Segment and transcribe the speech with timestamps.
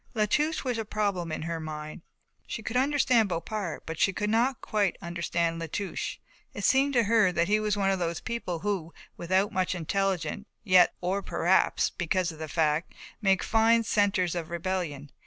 [0.15, 2.01] La Touche was a problem in her mind.
[2.47, 6.17] She could understand Bompard but she could not quite understand La Touche.
[6.55, 10.47] It seemed to her that he was one of those people who without much intelligence,
[10.63, 15.11] yet, or perhaps because of that fact, make fine centres of rebellion.